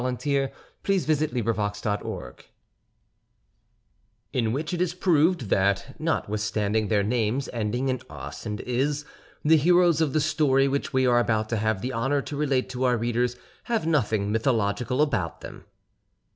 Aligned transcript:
CONCLUSION 0.03 0.49
EPILOGUE 0.83 1.59
AUTHOR'S 1.59 1.79
PREFACE 2.01 2.45
In 4.33 4.51
which 4.51 4.73
it 4.73 4.81
is 4.81 4.95
proved 4.95 5.49
that, 5.49 5.95
notwithstanding 5.99 6.87
their 6.87 7.03
names' 7.03 7.47
ending 7.53 7.87
in 7.87 8.01
os 8.09 8.43
and 8.47 8.61
is, 8.61 9.05
the 9.43 9.57
heroes 9.57 10.01
of 10.01 10.13
the 10.13 10.19
story 10.19 10.67
which 10.67 10.91
we 10.91 11.05
are 11.05 11.19
about 11.19 11.49
to 11.49 11.57
have 11.57 11.83
the 11.83 11.93
honor 11.93 12.23
to 12.23 12.35
relate 12.35 12.67
to 12.69 12.83
our 12.83 12.97
readers 12.97 13.35
have 13.65 13.85
nothing 13.85 14.31
mythological 14.31 15.03
about 15.03 15.41
them. 15.41 15.65